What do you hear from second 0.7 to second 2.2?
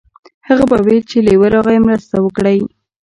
ویل چې لیوه راغی مرسته